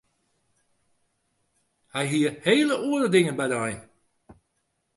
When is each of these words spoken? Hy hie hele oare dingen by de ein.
Hy 1.93 2.03
hie 2.11 2.31
hele 2.45 2.75
oare 2.89 3.07
dingen 3.15 3.37
by 3.39 3.47
de 3.51 3.57
ein. 3.67 3.81